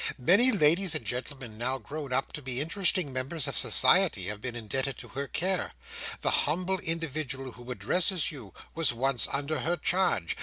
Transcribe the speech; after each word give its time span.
Many 0.17 0.51
ladies 0.51 0.95
and 0.95 1.05
gentleman, 1.05 1.59
now 1.59 1.77
grown 1.77 2.11
up 2.11 2.33
to 2.33 2.41
be 2.41 2.59
interesting 2.59 3.13
members 3.13 3.47
of 3.47 3.55
society, 3.55 4.23
have 4.29 4.41
been 4.41 4.55
indebted 4.55 4.97
to 4.97 5.09
her 5.09 5.27
care. 5.27 5.73
The 6.21 6.47
humble 6.49 6.79
individual 6.79 7.51
who 7.51 7.69
addresses 7.69 8.31
you 8.31 8.51
was 8.73 8.93
once 8.93 9.27
under 9.31 9.59
her 9.59 9.77
charge. 9.77 10.35